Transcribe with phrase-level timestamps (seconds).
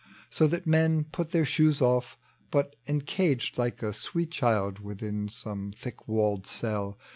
[0.31, 2.17] So that men put their shoes off;
[2.49, 6.97] but incaged Like a sweet child within some thiek walled cell.